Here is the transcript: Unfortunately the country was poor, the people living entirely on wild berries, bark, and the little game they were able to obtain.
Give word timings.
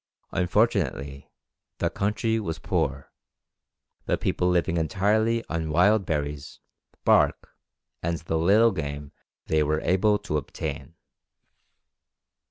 Unfortunately 0.31 1.31
the 1.77 1.91
country 1.91 2.39
was 2.39 2.57
poor, 2.57 3.11
the 4.07 4.17
people 4.17 4.49
living 4.49 4.77
entirely 4.77 5.45
on 5.47 5.69
wild 5.69 6.07
berries, 6.07 6.59
bark, 7.05 7.51
and 8.01 8.17
the 8.17 8.39
little 8.39 8.71
game 8.71 9.11
they 9.45 9.61
were 9.61 9.79
able 9.81 10.17
to 10.17 10.37
obtain. 10.37 10.95